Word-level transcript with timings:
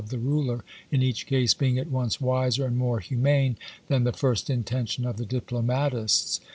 the 0.09 0.17
ruler, 0.17 0.65
in 0.91 1.03
each 1.03 1.27
case, 1.27 1.53
being 1.53 1.77
at 1.77 1.85
once 1.91 2.19
wiser 2.19 2.65
and 2.65 2.75
more 2.75 2.99
humane 2.99 3.55
than 3.87 4.03
the 4.03 4.11
first 4.11 4.49
intention 4.49 5.05
of 5.05 5.17
the 5.17 5.25
diplo 5.27 5.63
matists. 5.63 6.39